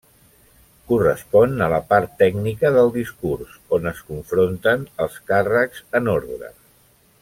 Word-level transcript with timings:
Correspon 0.91 1.53
a 1.65 1.67
la 1.73 1.81
part 1.91 2.15
tècnica 2.23 2.73
del 2.77 2.91
discurs, 2.97 3.55
on 3.79 3.87
es 3.95 4.03
confronten 4.11 4.91
els 5.07 5.23
càrrecs 5.33 5.89
en 6.01 6.15
ordre. 6.21 6.55